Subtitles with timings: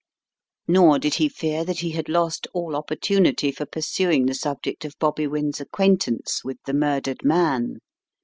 [0.67, 4.97] Nor did he fear that he had lost all opportunity for pursuing the subject of
[4.97, 7.77] Bobby Wynne's acquaint ance with the murdered man.